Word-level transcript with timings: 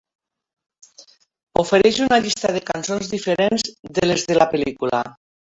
Ofereix 1.63 1.99
una 2.05 2.19
llista 2.23 2.55
de 2.57 2.63
cançons 2.71 3.13
diferents 3.13 3.69
de 3.99 4.09
les 4.11 4.27
de 4.33 4.41
la 4.41 4.51
pel·lícula. 4.57 5.05